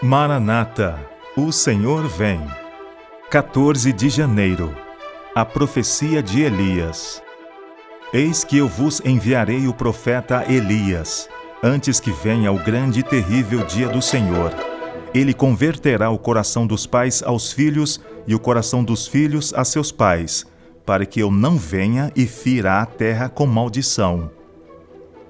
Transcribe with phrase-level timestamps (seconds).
[0.00, 0.96] Maranata,
[1.36, 2.40] o Senhor vem.
[3.30, 4.72] 14 de janeiro.
[5.34, 7.20] A profecia de Elias.
[8.12, 11.28] Eis que eu vos enviarei o profeta Elias,
[11.64, 14.52] antes que venha o grande e terrível dia do Senhor.
[15.12, 19.90] Ele converterá o coração dos pais aos filhos e o coração dos filhos a seus
[19.90, 20.46] pais,
[20.86, 24.30] para que eu não venha e fira a terra com maldição.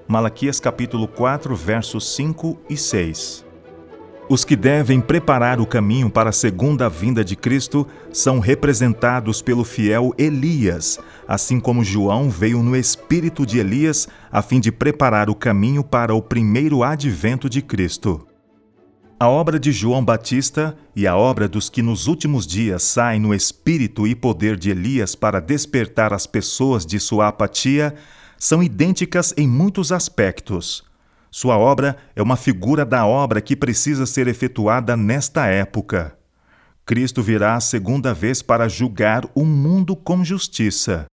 [0.07, 3.48] Malaquias capítulo 4, versos 5 e 6.
[4.29, 9.63] Os que devem preparar o caminho para a segunda vinda de Cristo são representados pelo
[9.63, 15.35] fiel Elias, assim como João veio no espírito de Elias a fim de preparar o
[15.35, 18.27] caminho para o primeiro advento de Cristo.
[19.19, 23.33] A obra de João Batista e a obra dos que nos últimos dias saem no
[23.33, 27.95] espírito e poder de Elias para despertar as pessoas de sua apatia
[28.37, 30.87] são idênticas em muitos aspectos.
[31.31, 36.17] Sua obra é uma figura da obra que precisa ser efetuada nesta época.
[36.85, 41.05] Cristo virá a segunda vez para julgar o mundo com justiça.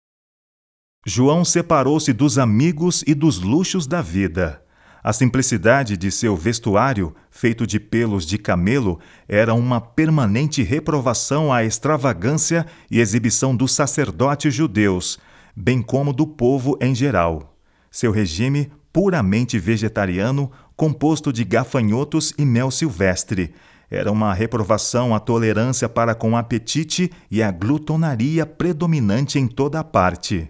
[1.05, 4.63] João separou-se dos amigos e dos luxos da vida.
[5.05, 8.99] A simplicidade de seu vestuário, feito de pelos de camelo,
[9.29, 15.17] era uma permanente reprovação à extravagância e exibição dos sacerdotes judeus,
[15.55, 17.57] bem como do povo em geral.
[17.89, 23.53] Seu regime puramente vegetariano, composto de gafanhotos e mel silvestre.
[23.91, 29.79] Era uma reprovação à tolerância para com o apetite e a glutonaria predominante em toda
[29.81, 30.47] a parte.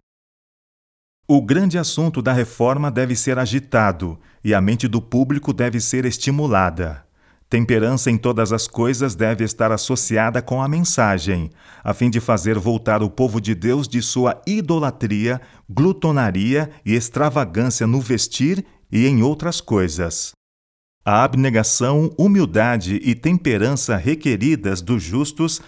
[1.26, 6.04] O grande assunto da reforma deve ser agitado e a mente do público deve ser
[6.04, 7.04] estimulada.
[7.48, 11.50] Temperança em todas as coisas deve estar associada com a mensagem,
[11.82, 17.86] a fim de fazer voltar o povo de Deus de sua idolatria, glutonaria e extravagância
[17.86, 20.32] no vestir e em outras coisas.
[21.04, 25.60] A abnegação, humildade e temperança requeridas dos justos,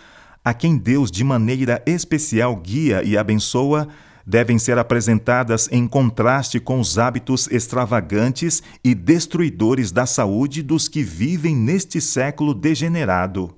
[0.45, 3.89] a quem Deus de maneira especial guia e abençoa,
[4.27, 11.03] devem ser apresentadas em contraste com os hábitos extravagantes e destruidores da saúde dos que
[11.03, 13.58] vivem neste século degenerado.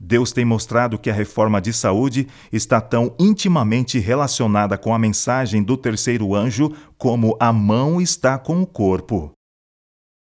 [0.00, 5.62] Deus tem mostrado que a reforma de saúde está tão intimamente relacionada com a mensagem
[5.62, 9.32] do terceiro anjo como a mão está com o corpo.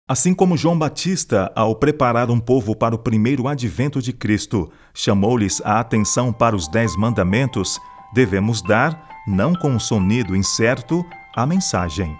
[0.06, 5.62] Assim como João Batista, ao preparar um povo para o primeiro advento de Cristo, chamou-lhes
[5.64, 7.80] a atenção para os dez mandamentos,
[8.12, 11.02] devemos dar, não com um sonido incerto,
[11.34, 12.14] a mensagem.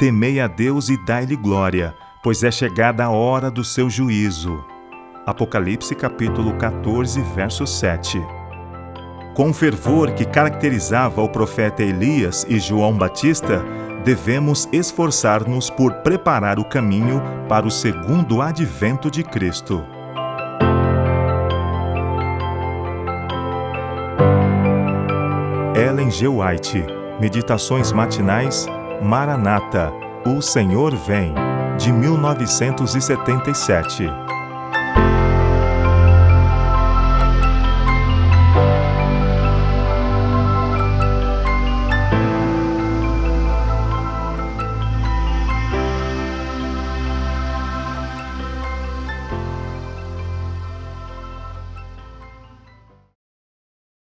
[0.00, 1.94] Temei a Deus e dai-lhe glória,
[2.24, 4.64] pois é chegada a hora do seu juízo.
[5.26, 8.18] Apocalipse capítulo 14, verso 7.
[9.34, 13.62] Com o fervor que caracterizava o profeta Elias e João Batista,
[14.04, 19.84] devemos esforçar-nos por preparar o caminho para o segundo advento de Cristo.
[25.76, 26.28] Ellen G.
[26.28, 26.82] White,
[27.20, 28.66] Meditações Matinais,
[29.02, 29.92] Maranata,
[30.26, 31.34] O Senhor Vem,
[31.78, 34.08] de 1977.